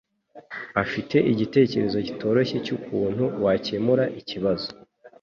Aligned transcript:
afite 0.83 1.17
igitekerezo 1.31 1.97
kitoroshye 2.07 2.57
cyukuntu 2.65 3.23
wakemura 3.43 4.03
ikibazo. 4.19 4.69